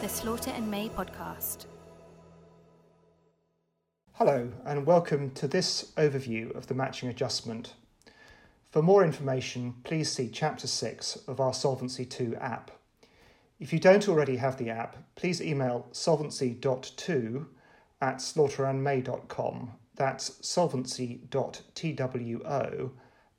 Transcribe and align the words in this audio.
the 0.00 0.08
Slaughter 0.08 0.50
and 0.52 0.70
May 0.70 0.88
podcast. 0.88 1.66
Hello, 4.14 4.50
and 4.64 4.86
welcome 4.86 5.30
to 5.32 5.46
this 5.46 5.92
overview 5.98 6.56
of 6.56 6.68
the 6.68 6.74
matching 6.74 7.10
adjustment. 7.10 7.74
For 8.70 8.80
more 8.80 9.04
information, 9.04 9.74
please 9.84 10.10
see 10.10 10.30
Chapter 10.30 10.66
6 10.66 11.16
of 11.28 11.38
our 11.38 11.52
Solvency 11.52 12.06
2 12.06 12.34
app. 12.36 12.70
If 13.58 13.74
you 13.74 13.78
don't 13.78 14.08
already 14.08 14.36
have 14.36 14.56
the 14.56 14.70
app, 14.70 14.96
please 15.16 15.42
email 15.42 15.86
solvency.2 15.92 17.44
at 18.00 18.16
slaughterandmay.com. 18.16 19.72
That's 19.96 20.46
solvency.two 20.46 21.28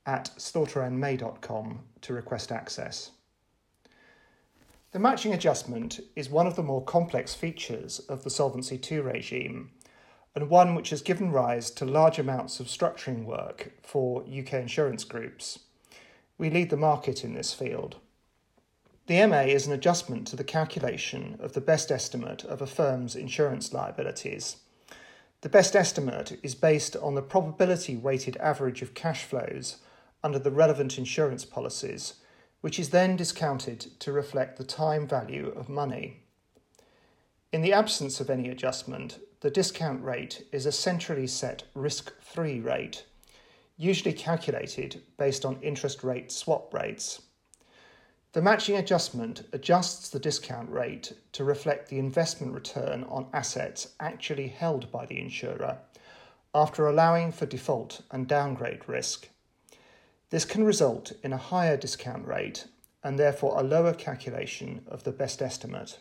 at 0.06 0.30
slaughterandmay.com 0.38 1.80
to 2.02 2.14
request 2.14 2.52
access. 2.52 3.10
The 4.92 4.98
matching 4.98 5.32
adjustment 5.32 6.00
is 6.14 6.28
one 6.28 6.46
of 6.46 6.54
the 6.54 6.62
more 6.62 6.84
complex 6.84 7.34
features 7.34 7.98
of 8.10 8.24
the 8.24 8.30
Solvency 8.30 8.78
II 8.90 9.00
regime 9.00 9.70
and 10.34 10.50
one 10.50 10.74
which 10.74 10.90
has 10.90 11.00
given 11.00 11.32
rise 11.32 11.70
to 11.70 11.86
large 11.86 12.18
amounts 12.18 12.60
of 12.60 12.66
structuring 12.66 13.24
work 13.24 13.72
for 13.82 14.22
UK 14.22 14.52
insurance 14.54 15.04
groups. 15.04 15.60
We 16.36 16.50
lead 16.50 16.68
the 16.68 16.76
market 16.76 17.24
in 17.24 17.32
this 17.32 17.54
field. 17.54 17.96
The 19.06 19.26
MA 19.26 19.40
is 19.40 19.66
an 19.66 19.72
adjustment 19.72 20.26
to 20.28 20.36
the 20.36 20.44
calculation 20.44 21.38
of 21.40 21.54
the 21.54 21.62
best 21.62 21.90
estimate 21.90 22.44
of 22.44 22.60
a 22.60 22.66
firm's 22.66 23.16
insurance 23.16 23.72
liabilities. 23.72 24.56
The 25.40 25.48
best 25.48 25.74
estimate 25.74 26.38
is 26.42 26.54
based 26.54 26.96
on 26.96 27.14
the 27.14 27.22
probability 27.22 27.96
weighted 27.96 28.36
average 28.36 28.82
of 28.82 28.92
cash 28.92 29.24
flows 29.24 29.78
under 30.22 30.38
the 30.38 30.50
relevant 30.50 30.98
insurance 30.98 31.46
policies, 31.46 32.14
which 32.62 32.78
is 32.78 32.90
then 32.90 33.16
discounted 33.16 33.80
to 34.00 34.10
reflect 34.10 34.56
the 34.56 34.64
time 34.64 35.06
value 35.06 35.48
of 35.48 35.68
money. 35.68 36.22
In 37.52 37.60
the 37.60 37.72
absence 37.74 38.18
of 38.18 38.30
any 38.30 38.48
adjustment, 38.48 39.18
the 39.40 39.50
discount 39.50 40.02
rate 40.02 40.46
is 40.52 40.64
a 40.64 40.72
centrally 40.72 41.26
set 41.26 41.64
risk 41.74 42.18
free 42.22 42.60
rate, 42.60 43.04
usually 43.76 44.14
calculated 44.14 45.02
based 45.18 45.44
on 45.44 45.60
interest 45.60 46.02
rate 46.02 46.32
swap 46.32 46.72
rates. 46.72 47.20
The 48.32 48.40
matching 48.40 48.76
adjustment 48.76 49.46
adjusts 49.52 50.08
the 50.08 50.20
discount 50.20 50.70
rate 50.70 51.12
to 51.32 51.44
reflect 51.44 51.88
the 51.88 51.98
investment 51.98 52.54
return 52.54 53.04
on 53.04 53.26
assets 53.34 53.88
actually 54.00 54.48
held 54.48 54.90
by 54.90 55.04
the 55.04 55.20
insurer 55.20 55.78
after 56.54 56.86
allowing 56.86 57.32
for 57.32 57.44
default 57.44 58.02
and 58.10 58.26
downgrade 58.28 58.88
risk. 58.88 59.28
This 60.32 60.46
can 60.46 60.64
result 60.64 61.12
in 61.22 61.34
a 61.34 61.36
higher 61.36 61.76
discount 61.76 62.26
rate 62.26 62.64
and 63.04 63.18
therefore 63.18 63.60
a 63.60 63.62
lower 63.62 63.92
calculation 63.92 64.80
of 64.86 65.04
the 65.04 65.12
best 65.12 65.42
estimate. 65.42 65.98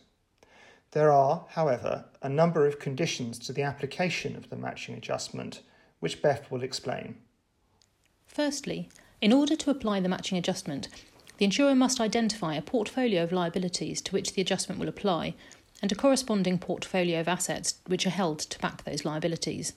There 0.91 1.11
are, 1.11 1.47
however, 1.49 2.05
a 2.21 2.29
number 2.29 2.65
of 2.65 2.79
conditions 2.79 3.37
to 3.39 3.51
the 3.51 3.63
application 3.63 4.37
of 4.37 4.49
the 4.49 4.55
matching 4.55 4.95
adjustment, 4.95 5.59
which 5.99 6.21
Beth 6.21 6.49
will 6.49 6.63
explain. 6.63 7.17
Firstly, 8.25 8.87
in 9.19 9.33
order 9.33 9.57
to 9.57 9.69
apply 9.69 9.99
the 9.99 10.07
matching 10.07 10.37
adjustment, 10.37 10.87
the 11.37 11.43
insurer 11.43 11.75
must 11.75 11.99
identify 11.99 12.55
a 12.55 12.61
portfolio 12.61 13.23
of 13.23 13.33
liabilities 13.33 14.01
to 14.03 14.13
which 14.13 14.31
the 14.31 14.41
adjustment 14.41 14.79
will 14.79 14.87
apply 14.87 15.35
and 15.81 15.91
a 15.91 15.95
corresponding 15.95 16.57
portfolio 16.57 17.19
of 17.19 17.27
assets 17.27 17.79
which 17.85 18.07
are 18.07 18.11
held 18.11 18.39
to 18.39 18.59
back 18.59 18.85
those 18.85 19.03
liabilities. 19.03 19.73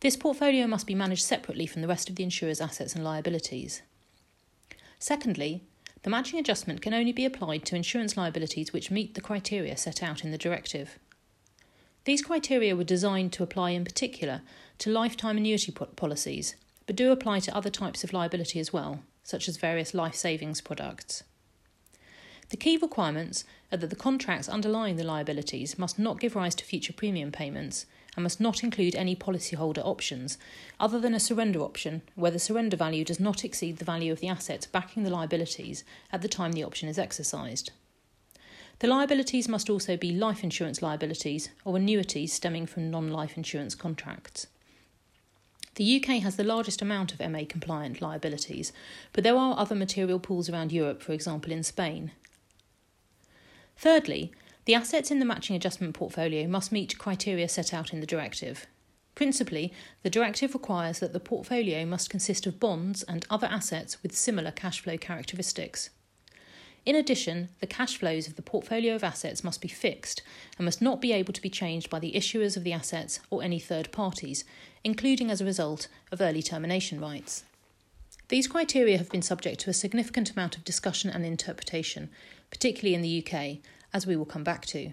This 0.00 0.16
portfolio 0.16 0.66
must 0.66 0.86
be 0.86 0.94
managed 0.94 1.24
separately 1.24 1.66
from 1.66 1.82
the 1.82 1.88
rest 1.88 2.08
of 2.08 2.16
the 2.16 2.24
insurer's 2.24 2.60
assets 2.60 2.94
and 2.94 3.04
liabilities. 3.04 3.82
Secondly, 4.98 5.62
the 6.02 6.10
matching 6.10 6.38
adjustment 6.38 6.80
can 6.80 6.94
only 6.94 7.12
be 7.12 7.26
applied 7.26 7.66
to 7.66 7.76
insurance 7.76 8.16
liabilities 8.16 8.72
which 8.72 8.90
meet 8.90 9.14
the 9.14 9.20
criteria 9.20 9.76
set 9.76 10.02
out 10.02 10.24
in 10.24 10.30
the 10.30 10.38
directive. 10.38 10.98
These 12.04 12.22
criteria 12.22 12.74
were 12.74 12.84
designed 12.84 13.34
to 13.34 13.42
apply 13.42 13.70
in 13.70 13.84
particular 13.84 14.40
to 14.78 14.90
lifetime 14.90 15.36
annuity 15.36 15.70
policies, 15.70 16.56
but 16.86 16.96
do 16.96 17.12
apply 17.12 17.40
to 17.40 17.54
other 17.54 17.68
types 17.68 18.02
of 18.02 18.14
liability 18.14 18.58
as 18.58 18.72
well, 18.72 19.02
such 19.22 19.48
as 19.48 19.58
various 19.58 19.92
life 19.92 20.14
savings 20.14 20.62
products. 20.62 21.24
The 22.48 22.56
key 22.56 22.78
requirements 22.78 23.44
are 23.70 23.76
that 23.76 23.90
the 23.90 23.96
contracts 23.96 24.48
underlying 24.48 24.96
the 24.96 25.04
liabilities 25.04 25.78
must 25.78 25.98
not 25.98 26.18
give 26.18 26.34
rise 26.34 26.54
to 26.56 26.64
future 26.64 26.94
premium 26.94 27.30
payments 27.30 27.84
and 28.16 28.22
must 28.22 28.40
not 28.40 28.62
include 28.62 28.94
any 28.94 29.14
policyholder 29.14 29.84
options, 29.84 30.38
other 30.78 30.98
than 30.98 31.14
a 31.14 31.20
surrender 31.20 31.60
option, 31.60 32.02
where 32.14 32.30
the 32.30 32.38
surrender 32.38 32.76
value 32.76 33.04
does 33.04 33.20
not 33.20 33.44
exceed 33.44 33.78
the 33.78 33.84
value 33.84 34.12
of 34.12 34.20
the 34.20 34.28
assets 34.28 34.66
backing 34.66 35.02
the 35.02 35.10
liabilities 35.10 35.84
at 36.12 36.22
the 36.22 36.28
time 36.28 36.52
the 36.52 36.64
option 36.64 36.88
is 36.88 36.98
exercised. 36.98 37.70
The 38.80 38.88
liabilities 38.88 39.48
must 39.48 39.68
also 39.68 39.96
be 39.96 40.10
life 40.12 40.42
insurance 40.42 40.80
liabilities 40.80 41.50
or 41.64 41.76
annuities 41.76 42.32
stemming 42.32 42.66
from 42.66 42.90
non 42.90 43.10
life 43.10 43.36
insurance 43.36 43.74
contracts. 43.74 44.46
The 45.74 45.96
UK 45.96 46.22
has 46.22 46.36
the 46.36 46.44
largest 46.44 46.82
amount 46.82 47.12
of 47.12 47.30
MA 47.30 47.42
compliant 47.48 48.02
liabilities, 48.02 48.72
but 49.12 49.22
there 49.22 49.36
are 49.36 49.58
other 49.58 49.74
material 49.74 50.18
pools 50.18 50.48
around 50.48 50.72
Europe, 50.72 51.02
for 51.02 51.12
example 51.12 51.52
in 51.52 51.62
Spain. 51.62 52.10
Thirdly, 53.76 54.32
the 54.64 54.74
assets 54.74 55.10
in 55.10 55.18
the 55.18 55.24
matching 55.24 55.56
adjustment 55.56 55.94
portfolio 55.94 56.46
must 56.46 56.72
meet 56.72 56.98
criteria 56.98 57.48
set 57.48 57.72
out 57.72 57.92
in 57.92 58.00
the 58.00 58.06
directive. 58.06 58.66
Principally, 59.14 59.72
the 60.02 60.10
directive 60.10 60.54
requires 60.54 60.98
that 61.00 61.12
the 61.12 61.20
portfolio 61.20 61.84
must 61.84 62.10
consist 62.10 62.46
of 62.46 62.60
bonds 62.60 63.02
and 63.02 63.26
other 63.28 63.46
assets 63.46 64.02
with 64.02 64.16
similar 64.16 64.50
cash 64.50 64.80
flow 64.80 64.96
characteristics. 64.96 65.90
In 66.86 66.96
addition, 66.96 67.50
the 67.60 67.66
cash 67.66 67.98
flows 67.98 68.26
of 68.26 68.36
the 68.36 68.42
portfolio 68.42 68.94
of 68.94 69.04
assets 69.04 69.44
must 69.44 69.60
be 69.60 69.68
fixed 69.68 70.22
and 70.56 70.64
must 70.64 70.80
not 70.80 71.00
be 71.00 71.12
able 71.12 71.34
to 71.34 71.42
be 71.42 71.50
changed 71.50 71.90
by 71.90 71.98
the 71.98 72.12
issuers 72.12 72.56
of 72.56 72.64
the 72.64 72.72
assets 72.72 73.20
or 73.28 73.42
any 73.42 73.58
third 73.58 73.92
parties, 73.92 74.44
including 74.82 75.30
as 75.30 75.42
a 75.42 75.44
result 75.44 75.88
of 76.10 76.22
early 76.22 76.42
termination 76.42 76.98
rights. 76.98 77.44
These 78.28 78.46
criteria 78.46 78.96
have 78.96 79.10
been 79.10 79.22
subject 79.22 79.60
to 79.60 79.70
a 79.70 79.74
significant 79.74 80.30
amount 80.30 80.56
of 80.56 80.64
discussion 80.64 81.10
and 81.10 81.26
interpretation, 81.26 82.08
particularly 82.50 82.94
in 82.94 83.02
the 83.02 83.26
UK, 83.26 83.58
as 83.92 84.06
we 84.06 84.16
will 84.16 84.24
come 84.24 84.44
back 84.44 84.66
to. 84.66 84.92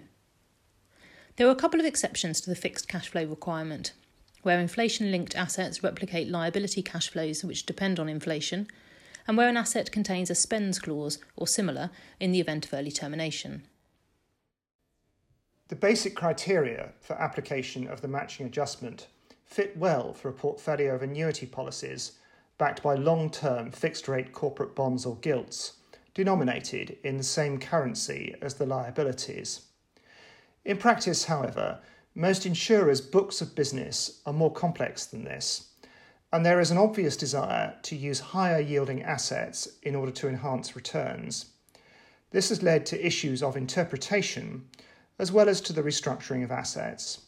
There 1.36 1.46
are 1.46 1.52
a 1.52 1.56
couple 1.56 1.78
of 1.78 1.86
exceptions 1.86 2.40
to 2.40 2.50
the 2.50 2.56
fixed 2.56 2.88
cash 2.88 3.08
flow 3.08 3.24
requirement, 3.24 3.92
where 4.42 4.58
inflation 4.58 5.10
linked 5.10 5.36
assets 5.36 5.82
replicate 5.82 6.28
liability 6.28 6.82
cash 6.82 7.08
flows 7.08 7.44
which 7.44 7.66
depend 7.66 8.00
on 8.00 8.08
inflation 8.08 8.66
and 9.26 9.36
where 9.36 9.48
an 9.48 9.56
asset 9.56 9.92
contains 9.92 10.30
a 10.30 10.34
Spens 10.34 10.78
clause 10.78 11.18
or 11.36 11.46
similar 11.46 11.90
in 12.18 12.32
the 12.32 12.40
event 12.40 12.64
of 12.64 12.74
early 12.74 12.90
termination. 12.90 13.62
The 15.68 15.76
basic 15.76 16.16
criteria 16.16 16.92
for 17.00 17.12
application 17.20 17.86
of 17.86 18.00
the 18.00 18.08
matching 18.08 18.46
adjustment 18.46 19.06
fit 19.44 19.76
well 19.76 20.14
for 20.14 20.28
a 20.30 20.32
portfolio 20.32 20.94
of 20.94 21.02
annuity 21.02 21.46
policies 21.46 22.12
backed 22.56 22.82
by 22.82 22.94
long 22.94 23.30
term 23.30 23.70
fixed 23.70 24.08
rate 24.08 24.32
corporate 24.32 24.74
bonds 24.74 25.04
or 25.04 25.16
gilts, 25.16 25.74
denominated 26.14 26.98
in 27.04 27.16
the 27.16 27.22
same 27.22 27.58
currency 27.58 28.34
as 28.40 28.54
the 28.54 28.66
liabilities. 28.66 29.62
In 30.64 30.76
practice, 30.76 31.24
however, 31.24 31.80
most 32.14 32.46
insurers' 32.46 33.00
books 33.00 33.40
of 33.40 33.54
business 33.54 34.20
are 34.26 34.32
more 34.32 34.52
complex 34.52 35.06
than 35.06 35.24
this 35.24 35.68
and 36.32 36.44
there 36.44 36.60
is 36.60 36.70
an 36.70 36.78
obvious 36.78 37.16
desire 37.16 37.74
to 37.82 37.96
use 37.96 38.20
higher 38.20 38.60
yielding 38.60 39.02
assets 39.02 39.68
in 39.82 39.94
order 39.94 40.12
to 40.12 40.28
enhance 40.28 40.76
returns. 40.76 41.46
This 42.30 42.50
has 42.50 42.62
led 42.62 42.84
to 42.86 43.06
issues 43.06 43.42
of 43.42 43.56
interpretation 43.56 44.66
as 45.18 45.32
well 45.32 45.48
as 45.48 45.60
to 45.62 45.72
the 45.72 45.82
restructuring 45.82 46.44
of 46.44 46.50
assets. 46.50 47.22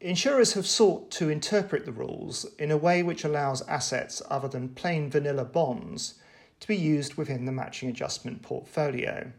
Insurers 0.00 0.54
have 0.54 0.66
sought 0.66 1.10
to 1.12 1.28
interpret 1.28 1.84
the 1.84 1.92
rules 1.92 2.46
in 2.58 2.70
a 2.70 2.76
way 2.76 3.02
which 3.02 3.24
allows 3.24 3.62
assets 3.68 4.20
other 4.28 4.48
than 4.48 4.70
plain 4.70 5.08
vanilla 5.08 5.44
bonds 5.44 6.14
to 6.60 6.68
be 6.68 6.76
used 6.76 7.14
within 7.14 7.44
the 7.44 7.52
matching 7.52 7.88
adjustment 7.88 8.42
portfolio. 8.42 9.32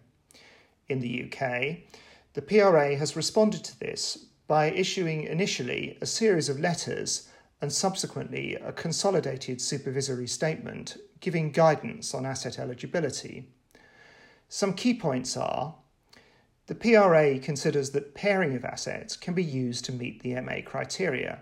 In 0.90 1.00
the 1.00 1.26
UK, 1.26 1.78
the 2.34 2.42
PRA 2.42 2.96
has 2.96 3.16
responded 3.16 3.64
to 3.64 3.80
this 3.80 4.26
by 4.48 4.72
issuing 4.72 5.24
initially 5.24 5.98
a 6.02 6.06
series 6.06 6.50
of 6.50 6.60
letters 6.60 7.30
and 7.62 7.72
subsequently 7.72 8.56
a 8.56 8.72
consolidated 8.72 9.62
supervisory 9.62 10.28
statement 10.28 10.98
giving 11.20 11.52
guidance 11.52 12.14
on 12.14 12.26
asset 12.26 12.58
eligibility. 12.60 13.48
Some 14.50 14.74
key 14.74 14.94
points 14.94 15.38
are 15.38 15.76
the 16.68 16.76
PRA 16.76 17.40
considers 17.40 17.92
that 17.92 18.16
pairing 18.16 18.56
of 18.56 18.66
assets 18.66 19.16
can 19.16 19.34
be 19.34 19.44
used 19.44 19.86
to 19.86 19.92
meet 19.92 20.24
the 20.24 20.40
MA 20.42 20.62
criteria. 20.66 21.40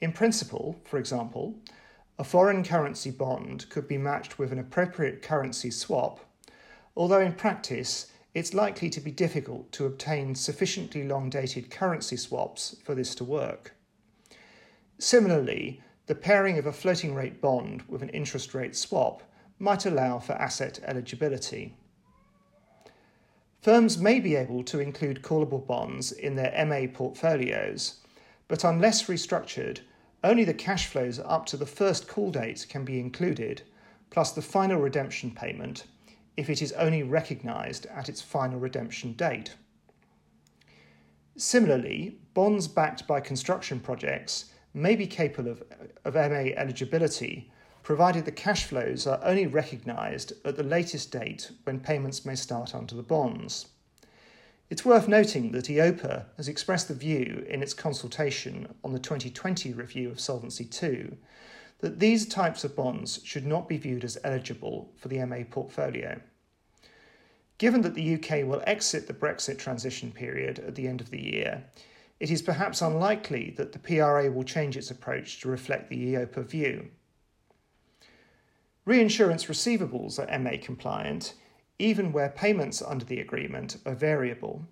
In 0.00 0.12
principle, 0.12 0.80
for 0.84 0.98
example, 0.98 1.56
a 2.20 2.24
foreign 2.24 2.62
currency 2.62 3.10
bond 3.10 3.66
could 3.70 3.88
be 3.88 3.96
matched 3.96 4.38
with 4.38 4.52
an 4.52 4.58
appropriate 4.58 5.22
currency 5.22 5.70
swap, 5.70 6.20
although 6.94 7.20
in 7.20 7.32
practice 7.32 8.12
it's 8.34 8.52
likely 8.52 8.90
to 8.90 9.00
be 9.00 9.10
difficult 9.10 9.72
to 9.72 9.86
obtain 9.86 10.34
sufficiently 10.34 11.02
long 11.02 11.30
dated 11.30 11.70
currency 11.70 12.18
swaps 12.18 12.76
for 12.84 12.94
this 12.94 13.14
to 13.14 13.24
work. 13.24 13.74
Similarly, 14.98 15.80
the 16.08 16.14
pairing 16.14 16.58
of 16.58 16.66
a 16.66 16.74
floating 16.74 17.14
rate 17.14 17.40
bond 17.40 17.84
with 17.88 18.02
an 18.02 18.10
interest 18.10 18.52
rate 18.52 18.76
swap 18.76 19.22
might 19.58 19.86
allow 19.86 20.18
for 20.18 20.34
asset 20.34 20.78
eligibility. 20.84 21.74
Firms 23.62 23.96
may 23.96 24.20
be 24.20 24.36
able 24.36 24.62
to 24.64 24.78
include 24.78 25.22
callable 25.22 25.66
bonds 25.66 26.12
in 26.12 26.34
their 26.34 26.66
MA 26.66 26.86
portfolios, 26.92 27.94
but 28.46 28.62
unless 28.62 29.04
restructured, 29.04 29.80
only 30.22 30.44
the 30.44 30.54
cash 30.54 30.86
flows 30.86 31.18
up 31.18 31.46
to 31.46 31.56
the 31.56 31.66
first 31.66 32.06
call 32.08 32.30
date 32.30 32.66
can 32.68 32.84
be 32.84 33.00
included, 33.00 33.62
plus 34.10 34.32
the 34.32 34.42
final 34.42 34.78
redemption 34.80 35.30
payment 35.30 35.84
if 36.36 36.48
it 36.48 36.62
is 36.62 36.72
only 36.72 37.02
recognised 37.02 37.86
at 37.86 38.08
its 38.08 38.22
final 38.22 38.58
redemption 38.58 39.12
date. 39.12 39.54
Similarly, 41.36 42.18
bonds 42.34 42.68
backed 42.68 43.06
by 43.06 43.20
construction 43.20 43.80
projects 43.80 44.52
may 44.74 44.94
be 44.94 45.06
capable 45.06 45.50
of, 45.50 45.62
of 46.04 46.14
MA 46.14 46.52
eligibility 46.56 47.50
provided 47.82 48.24
the 48.24 48.32
cash 48.32 48.64
flows 48.64 49.06
are 49.06 49.20
only 49.24 49.46
recognised 49.46 50.32
at 50.44 50.56
the 50.56 50.62
latest 50.62 51.10
date 51.10 51.50
when 51.64 51.80
payments 51.80 52.24
may 52.24 52.34
start 52.34 52.74
under 52.74 52.94
the 52.94 53.02
bonds. 53.02 53.68
It's 54.70 54.84
worth 54.84 55.08
noting 55.08 55.50
that 55.50 55.64
EIOPA 55.64 56.26
has 56.36 56.46
expressed 56.46 56.86
the 56.86 56.94
view 56.94 57.44
in 57.48 57.60
its 57.60 57.74
consultation 57.74 58.72
on 58.84 58.92
the 58.92 59.00
2020 59.00 59.72
review 59.72 60.10
of 60.10 60.20
Solvency 60.20 60.68
II 60.80 61.18
that 61.80 61.98
these 61.98 62.24
types 62.24 62.62
of 62.62 62.76
bonds 62.76 63.20
should 63.24 63.44
not 63.44 63.68
be 63.68 63.78
viewed 63.78 64.04
as 64.04 64.16
eligible 64.22 64.92
for 64.96 65.08
the 65.08 65.24
MA 65.26 65.38
portfolio. 65.50 66.20
Given 67.58 67.80
that 67.80 67.94
the 67.94 68.14
UK 68.14 68.46
will 68.46 68.62
exit 68.64 69.08
the 69.08 69.12
Brexit 69.12 69.58
transition 69.58 70.12
period 70.12 70.60
at 70.60 70.76
the 70.76 70.86
end 70.86 71.00
of 71.00 71.10
the 71.10 71.20
year, 71.20 71.64
it 72.20 72.30
is 72.30 72.40
perhaps 72.40 72.80
unlikely 72.80 73.54
that 73.56 73.72
the 73.72 73.78
PRA 73.80 74.30
will 74.30 74.44
change 74.44 74.76
its 74.76 74.92
approach 74.92 75.40
to 75.40 75.48
reflect 75.48 75.90
the 75.90 76.14
EIOPA 76.14 76.44
view. 76.44 76.88
Reinsurance 78.84 79.46
receivables 79.46 80.20
are 80.20 80.38
MA 80.38 80.52
compliant, 80.62 81.34
even 81.80 82.12
where 82.12 82.28
payments 82.28 82.82
under 82.82 83.04
the 83.04 83.20
agreement 83.20 83.78
are 83.86 83.94
variable, 83.94 84.66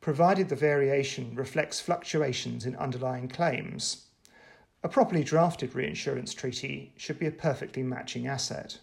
provided 0.00 0.48
the 0.48 0.56
variation 0.56 1.34
reflects 1.34 1.80
fluctuations 1.80 2.66
in 2.66 2.74
underlying 2.76 3.28
claims. 3.28 4.06
A 4.82 4.88
properly 4.88 5.24
drafted 5.24 5.74
reinsurance 5.74 6.34
treaty 6.34 6.92
should 6.96 7.18
be 7.18 7.26
a 7.26 7.30
perfectly 7.30 7.82
matching 7.82 8.26
asset. 8.26 8.78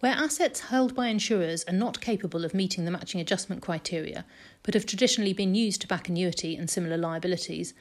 Where 0.00 0.12
assets 0.12 0.60
held 0.60 0.94
by 0.94 1.08
insurers 1.08 1.64
are 1.64 1.72
not 1.72 2.00
capable 2.00 2.44
of 2.44 2.52
meeting 2.52 2.84
the 2.84 2.90
matching 2.90 3.20
adjustment 3.20 3.62
criteria, 3.62 4.24
but 4.62 4.74
have 4.74 4.86
traditionally 4.86 5.32
been 5.32 5.54
used 5.54 5.80
to 5.82 5.88
back 5.88 6.08
annuity 6.08 6.56
and 6.56 6.68
similar 6.68 6.96
liabilities, 6.96 7.74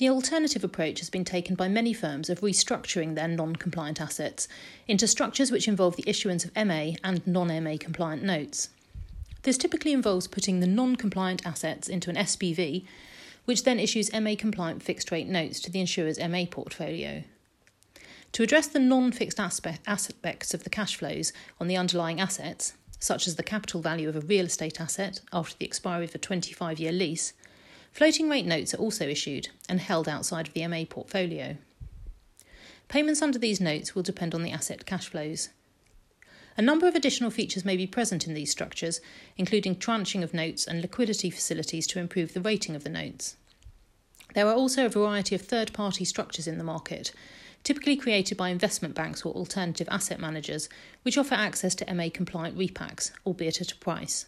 the 0.00 0.08
alternative 0.08 0.64
approach 0.64 0.98
has 0.98 1.10
been 1.10 1.26
taken 1.26 1.54
by 1.54 1.68
many 1.68 1.92
firms 1.92 2.30
of 2.30 2.40
restructuring 2.40 3.14
their 3.14 3.28
non 3.28 3.54
compliant 3.54 4.00
assets 4.00 4.48
into 4.88 5.06
structures 5.06 5.52
which 5.52 5.68
involve 5.68 5.94
the 5.94 6.08
issuance 6.08 6.42
of 6.42 6.56
MA 6.56 6.92
and 7.04 7.24
non 7.26 7.48
MA 7.62 7.76
compliant 7.78 8.22
notes. 8.22 8.70
This 9.42 9.58
typically 9.58 9.92
involves 9.92 10.26
putting 10.26 10.60
the 10.60 10.66
non 10.66 10.96
compliant 10.96 11.46
assets 11.46 11.86
into 11.86 12.08
an 12.08 12.16
SPV, 12.16 12.86
which 13.44 13.64
then 13.64 13.78
issues 13.78 14.10
MA 14.18 14.36
compliant 14.38 14.82
fixed 14.82 15.10
rate 15.10 15.28
notes 15.28 15.60
to 15.60 15.70
the 15.70 15.80
insurer's 15.80 16.18
MA 16.18 16.46
portfolio. 16.50 17.22
To 18.32 18.42
address 18.42 18.68
the 18.68 18.78
non 18.78 19.12
fixed 19.12 19.38
aspects 19.38 20.54
of 20.54 20.64
the 20.64 20.70
cash 20.70 20.96
flows 20.96 21.34
on 21.60 21.68
the 21.68 21.76
underlying 21.76 22.22
assets, 22.22 22.72
such 23.00 23.26
as 23.26 23.36
the 23.36 23.42
capital 23.42 23.82
value 23.82 24.08
of 24.08 24.16
a 24.16 24.20
real 24.20 24.46
estate 24.46 24.80
asset 24.80 25.20
after 25.30 25.58
the 25.58 25.66
expiry 25.66 26.06
of 26.06 26.14
a 26.14 26.18
25 26.18 26.80
year 26.80 26.92
lease, 26.92 27.34
Floating 27.92 28.28
rate 28.28 28.46
notes 28.46 28.72
are 28.72 28.78
also 28.78 29.06
issued 29.08 29.48
and 29.68 29.80
held 29.80 30.08
outside 30.08 30.48
of 30.48 30.54
the 30.54 30.66
MA 30.66 30.84
portfolio. 30.88 31.56
Payments 32.88 33.22
under 33.22 33.38
these 33.38 33.60
notes 33.60 33.94
will 33.94 34.02
depend 34.02 34.34
on 34.34 34.42
the 34.42 34.52
asset 34.52 34.86
cash 34.86 35.08
flows. 35.08 35.50
A 36.56 36.62
number 36.62 36.88
of 36.88 36.94
additional 36.94 37.30
features 37.30 37.64
may 37.64 37.76
be 37.76 37.86
present 37.86 38.26
in 38.26 38.34
these 38.34 38.50
structures, 38.50 39.00
including 39.36 39.76
tranching 39.76 40.22
of 40.22 40.34
notes 40.34 40.66
and 40.66 40.82
liquidity 40.82 41.30
facilities 41.30 41.86
to 41.86 41.98
improve 41.98 42.34
the 42.34 42.40
rating 42.40 42.74
of 42.74 42.84
the 42.84 42.90
notes. 42.90 43.36
There 44.34 44.46
are 44.46 44.54
also 44.54 44.86
a 44.86 44.90
variety 44.90 45.34
of 45.34 45.42
third 45.42 45.72
party 45.72 46.04
structures 46.04 46.46
in 46.46 46.58
the 46.58 46.64
market, 46.64 47.12
typically 47.64 47.96
created 47.96 48.36
by 48.36 48.48
investment 48.48 48.94
banks 48.94 49.22
or 49.22 49.34
alternative 49.34 49.88
asset 49.90 50.20
managers, 50.20 50.68
which 51.02 51.18
offer 51.18 51.34
access 51.34 51.74
to 51.76 51.94
MA 51.94 52.08
compliant 52.12 52.56
repacks, 52.56 53.10
albeit 53.26 53.60
at 53.60 53.72
a 53.72 53.76
price. 53.76 54.26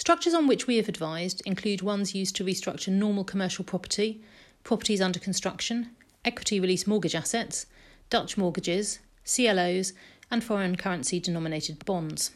Structures 0.00 0.32
on 0.32 0.46
which 0.46 0.66
we 0.66 0.78
have 0.78 0.88
advised 0.88 1.42
include 1.44 1.82
ones 1.82 2.14
used 2.14 2.34
to 2.36 2.42
restructure 2.42 2.88
normal 2.88 3.22
commercial 3.22 3.66
property, 3.66 4.22
properties 4.64 5.02
under 5.02 5.18
construction, 5.18 5.90
equity 6.24 6.58
release 6.58 6.86
mortgage 6.86 7.14
assets, 7.14 7.66
Dutch 8.08 8.38
mortgages, 8.38 9.00
CLOs, 9.26 9.92
and 10.30 10.42
foreign 10.42 10.76
currency 10.76 11.20
denominated 11.20 11.84
bonds. 11.84 12.30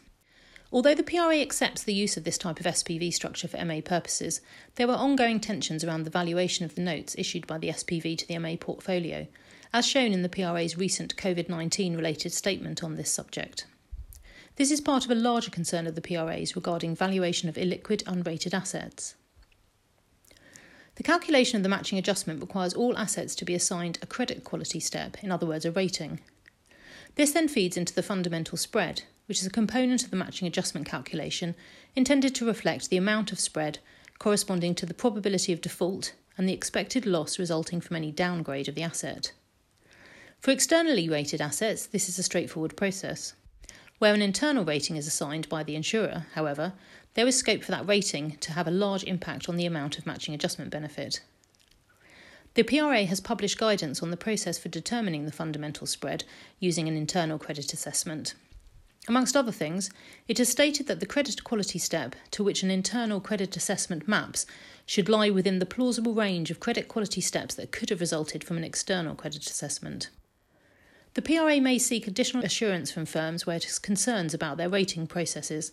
Although 0.70 0.94
the 0.94 1.02
PRA 1.02 1.38
accepts 1.38 1.82
the 1.82 1.94
use 1.94 2.18
of 2.18 2.24
this 2.24 2.36
type 2.36 2.60
of 2.60 2.66
SPV 2.66 3.14
structure 3.14 3.48
for 3.48 3.64
MA 3.64 3.80
purposes, 3.82 4.42
there 4.74 4.86
were 4.86 4.92
ongoing 4.92 5.40
tensions 5.40 5.82
around 5.82 6.04
the 6.04 6.10
valuation 6.10 6.66
of 6.66 6.74
the 6.74 6.82
notes 6.82 7.16
issued 7.16 7.46
by 7.46 7.56
the 7.56 7.70
SPV 7.70 8.18
to 8.18 8.28
the 8.28 8.38
MA 8.38 8.56
portfolio, 8.60 9.26
as 9.72 9.86
shown 9.86 10.12
in 10.12 10.20
the 10.20 10.28
PRA's 10.28 10.76
recent 10.76 11.16
COVID 11.16 11.48
19 11.48 11.96
related 11.96 12.34
statement 12.34 12.84
on 12.84 12.96
this 12.96 13.10
subject. 13.10 13.64
This 14.56 14.70
is 14.70 14.80
part 14.80 15.04
of 15.04 15.10
a 15.10 15.16
larger 15.16 15.50
concern 15.50 15.86
of 15.86 15.96
the 15.96 16.00
PRA's 16.00 16.54
regarding 16.54 16.94
valuation 16.94 17.48
of 17.48 17.56
illiquid, 17.56 18.04
unrated 18.04 18.54
assets. 18.54 19.16
The 20.94 21.02
calculation 21.02 21.56
of 21.56 21.64
the 21.64 21.68
matching 21.68 21.98
adjustment 21.98 22.40
requires 22.40 22.72
all 22.72 22.96
assets 22.96 23.34
to 23.36 23.44
be 23.44 23.54
assigned 23.54 23.98
a 24.00 24.06
credit 24.06 24.44
quality 24.44 24.78
step, 24.78 25.16
in 25.24 25.32
other 25.32 25.46
words, 25.46 25.64
a 25.64 25.72
rating. 25.72 26.20
This 27.16 27.32
then 27.32 27.48
feeds 27.48 27.76
into 27.76 27.94
the 27.94 28.02
fundamental 28.02 28.56
spread, 28.56 29.02
which 29.26 29.40
is 29.40 29.46
a 29.46 29.50
component 29.50 30.04
of 30.04 30.10
the 30.10 30.16
matching 30.16 30.46
adjustment 30.46 30.86
calculation 30.86 31.56
intended 31.96 32.32
to 32.36 32.46
reflect 32.46 32.90
the 32.90 32.96
amount 32.96 33.32
of 33.32 33.40
spread 33.40 33.80
corresponding 34.20 34.76
to 34.76 34.86
the 34.86 34.94
probability 34.94 35.52
of 35.52 35.60
default 35.60 36.12
and 36.38 36.48
the 36.48 36.52
expected 36.52 37.06
loss 37.06 37.40
resulting 37.40 37.80
from 37.80 37.96
any 37.96 38.12
downgrade 38.12 38.68
of 38.68 38.76
the 38.76 38.82
asset. 38.82 39.32
For 40.38 40.52
externally 40.52 41.08
rated 41.08 41.40
assets, 41.40 41.86
this 41.86 42.08
is 42.08 42.20
a 42.20 42.22
straightforward 42.22 42.76
process. 42.76 43.34
Where 43.98 44.14
an 44.14 44.22
internal 44.22 44.64
rating 44.64 44.96
is 44.96 45.06
assigned 45.06 45.48
by 45.48 45.62
the 45.62 45.76
insurer, 45.76 46.26
however, 46.34 46.72
there 47.14 47.26
is 47.26 47.38
scope 47.38 47.62
for 47.62 47.70
that 47.70 47.86
rating 47.86 48.36
to 48.38 48.52
have 48.52 48.66
a 48.66 48.72
large 48.72 49.04
impact 49.04 49.48
on 49.48 49.56
the 49.56 49.66
amount 49.66 49.98
of 49.98 50.06
matching 50.06 50.34
adjustment 50.34 50.70
benefit. 50.70 51.20
The 52.54 52.62
PRA 52.62 53.04
has 53.04 53.20
published 53.20 53.58
guidance 53.58 54.02
on 54.02 54.10
the 54.10 54.16
process 54.16 54.58
for 54.58 54.68
determining 54.68 55.24
the 55.24 55.32
fundamental 55.32 55.86
spread 55.86 56.24
using 56.60 56.88
an 56.88 56.96
internal 56.96 57.38
credit 57.38 57.72
assessment. 57.72 58.34
Amongst 59.06 59.36
other 59.36 59.52
things, 59.52 59.90
it 60.28 60.38
has 60.38 60.48
stated 60.48 60.86
that 60.86 60.98
the 60.98 61.06
credit 61.06 61.44
quality 61.44 61.78
step 61.78 62.16
to 62.30 62.42
which 62.42 62.62
an 62.62 62.70
internal 62.70 63.20
credit 63.20 63.56
assessment 63.56 64.08
maps 64.08 64.46
should 64.86 65.08
lie 65.08 65.30
within 65.30 65.58
the 65.58 65.66
plausible 65.66 66.14
range 66.14 66.50
of 66.50 66.60
credit 66.60 66.88
quality 66.88 67.20
steps 67.20 67.54
that 67.56 67.72
could 67.72 67.90
have 67.90 68.00
resulted 68.00 68.42
from 68.42 68.56
an 68.56 68.64
external 68.64 69.14
credit 69.14 69.46
assessment. 69.46 70.08
The 71.14 71.22
PRA 71.22 71.60
may 71.60 71.78
seek 71.78 72.08
additional 72.08 72.44
assurance 72.44 72.90
from 72.90 73.06
firms 73.06 73.46
where 73.46 73.56
it 73.56 73.64
has 73.64 73.78
concerns 73.78 74.34
about 74.34 74.56
their 74.56 74.68
rating 74.68 75.06
processes 75.06 75.70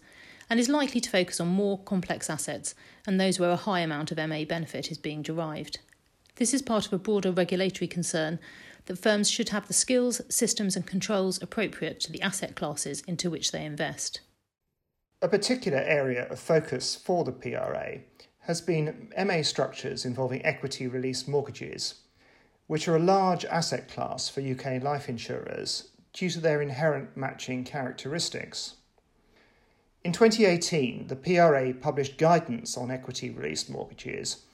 and 0.48 0.60
is 0.60 0.70
likely 0.70 1.02
to 1.02 1.10
focus 1.10 1.40
on 1.40 1.48
more 1.48 1.80
complex 1.80 2.30
assets 2.30 2.76
and 3.08 3.20
those 3.20 3.40
where 3.40 3.50
a 3.50 3.56
high 3.56 3.80
amount 3.80 4.12
of 4.12 4.18
MA 4.20 4.44
benefit 4.44 4.92
is 4.92 5.00
being 5.00 5.24
derived. 5.24 5.80
This 6.36 6.54
is 6.54 6.62
part 6.62 6.86
of 6.86 6.94
a 6.94 7.00
broader 7.00 7.32
regulatory 7.32 7.88
concern 7.88 8.38
that 8.86 9.00
firms 9.00 9.32
should 9.32 9.50
have 9.50 9.68
the 9.68 9.74
skills, 9.74 10.22
systems, 10.30 10.76
and 10.76 10.86
controls 10.86 11.42
appropriate 11.42 12.00
to 12.02 12.12
the 12.12 12.22
asset 12.22 12.56
classes 12.56 13.02
into 13.08 13.32
which 13.32 13.52
they 13.52 13.66
invest. 13.66 14.22
A 15.24 15.28
particular 15.28 15.80
area 15.80 16.28
of 16.30 16.40
focus 16.40 16.96
for 16.96 17.24
the 17.24 17.32
PRA 17.32 18.00
has 18.42 18.62
been 18.62 19.12
MA 19.18 19.42
structures 19.42 20.06
involving 20.06 20.46
equity 20.46 20.88
release 20.88 21.28
mortgages 21.28 21.96
which 22.72 22.88
are 22.88 22.96
a 22.96 23.00
large 23.00 23.44
asset 23.44 23.90
class 23.90 24.30
for 24.30 24.40
UK 24.40 24.82
life 24.82 25.10
insurers 25.10 25.90
due 26.14 26.30
to 26.30 26.40
their 26.40 26.62
inherent 26.62 27.18
matching 27.18 27.66
characteristics. 27.66 28.76
In 30.06 30.14
2018, 30.14 31.08
the 31.08 31.18
PRA 31.18 31.74
published 31.74 32.18
guidance 32.18 32.78
on 32.78 32.90
equity 32.90 33.30
released 33.30 33.70
mortgages, 33.70 34.46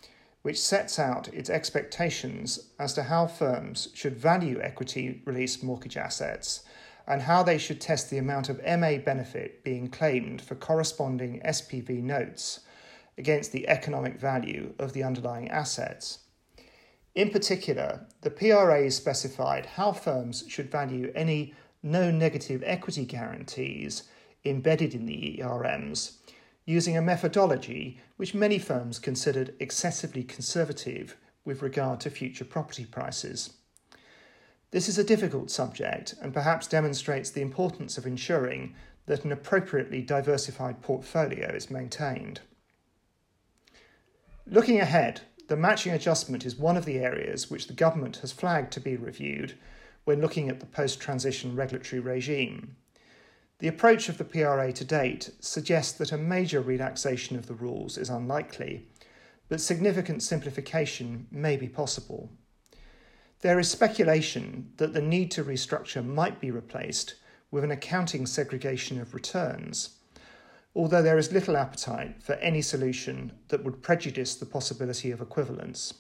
which 0.41 0.59
sets 0.59 0.97
out 0.97 1.27
its 1.27 1.47
expectations 1.47 2.71
as 2.79 2.91
to 2.93 3.03
how 3.03 3.27
firms 3.27 3.89
should 3.93 4.17
value 4.17 4.59
equity 4.63 5.21
released 5.23 5.63
mortgage 5.63 5.95
assets 5.95 6.63
and 7.05 7.21
how 7.21 7.43
they 7.43 7.59
should 7.59 7.79
test 7.79 8.09
the 8.09 8.17
amount 8.17 8.49
of 8.49 8.59
MA 8.65 8.97
benefit 8.97 9.63
being 9.63 9.89
claimed 9.89 10.41
for 10.41 10.55
corresponding 10.55 11.39
SPV 11.45 12.01
notes 12.01 12.61
against 13.15 13.51
the 13.51 13.69
economic 13.69 14.19
value 14.19 14.73
of 14.79 14.93
the 14.93 15.03
underlying 15.03 15.49
assets. 15.49 16.17
In 17.17 17.31
particular, 17.31 18.05
the 18.21 18.29
PRA 18.29 18.91
specified 18.91 19.65
how 19.65 19.91
firms 19.91 20.43
should 20.47 20.69
value 20.69 21.11
any 21.15 21.55
no 21.81 22.11
negative 22.11 22.61
equity 22.63 23.05
guarantees 23.05 24.03
embedded 24.45 24.93
in 24.93 25.07
the 25.07 25.41
ERMs, 25.41 26.19
using 26.65 26.95
a 26.95 27.01
methodology 27.01 27.99
which 28.17 28.35
many 28.35 28.59
firms 28.59 28.99
considered 28.99 29.55
excessively 29.59 30.23
conservative 30.23 31.17
with 31.43 31.63
regard 31.63 31.99
to 32.01 32.11
future 32.11 32.45
property 32.45 32.85
prices. 32.85 33.53
This 34.69 34.87
is 34.87 34.99
a 34.99 35.03
difficult 35.03 35.49
subject 35.49 36.13
and 36.21 36.31
perhaps 36.31 36.67
demonstrates 36.67 37.31
the 37.31 37.41
importance 37.41 37.97
of 37.97 38.05
ensuring 38.05 38.75
that 39.07 39.25
an 39.25 39.31
appropriately 39.31 40.03
diversified 40.03 40.83
portfolio 40.83 41.51
is 41.51 41.71
maintained. 41.71 42.41
Looking 44.45 44.79
ahead, 44.79 45.21
the 45.47 45.55
matching 45.55 45.93
adjustment 45.93 46.45
is 46.45 46.57
one 46.57 46.75
of 46.75 46.85
the 46.85 46.97
areas 46.97 47.49
which 47.49 47.67
the 47.67 47.73
government 47.73 48.17
has 48.17 48.31
flagged 48.31 48.71
to 48.73 48.81
be 48.81 48.97
reviewed 48.97 49.57
when 50.03 50.21
looking 50.21 50.49
at 50.49 50.59
the 50.59 50.65
post 50.65 50.99
transition 50.99 51.55
regulatory 51.55 51.99
regime. 51.99 52.75
The 53.59 53.67
approach 53.67 54.09
of 54.09 54.17
the 54.17 54.25
PRA 54.25 54.71
to 54.73 54.85
date 54.85 55.31
suggests 55.39 55.93
that 55.93 56.11
a 56.11 56.17
major 56.17 56.61
relaxation 56.61 57.37
of 57.37 57.47
the 57.47 57.55
rules 57.55 57.97
is 57.97 58.09
unlikely, 58.09 58.87
but 59.49 59.61
significant 59.61 60.21
simplification 60.21 61.27
may 61.31 61.55
be 61.55 61.67
possible. 61.67 62.29
There 63.41 63.59
is 63.59 63.69
speculation 63.69 64.73
that 64.77 64.93
the 64.93 65.01
need 65.01 65.31
to 65.31 65.43
restructure 65.43 66.05
might 66.05 66.39
be 66.39 66.51
replaced 66.51 67.15
with 67.49 67.63
an 67.63 67.71
accounting 67.71 68.25
segregation 68.25 68.99
of 68.99 69.13
returns, 69.13 69.96
although 70.77 71.01
there 71.01 71.17
is 71.17 71.33
little 71.33 71.57
appetite 71.57 72.21
for 72.21 72.33
any 72.33 72.61
solution 72.61 73.31
that 73.47 73.63
would 73.63 73.81
prejudice 73.81 74.35
the 74.35 74.45
possibility 74.45 75.09
of 75.09 75.19
equivalence. 75.19 75.95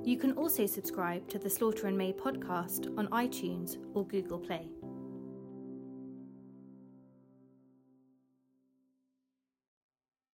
You 0.03 0.17
can 0.17 0.33
also 0.33 0.65
subscribe 0.65 1.29
to 1.29 1.39
the 1.39 1.49
Slaughter 1.49 1.87
and 1.87 1.97
May 1.97 2.11
podcast 2.11 2.93
on 2.97 3.07
iTunes 3.07 3.77
or 3.93 4.05
Google 4.05 4.37
Play. 4.37 4.67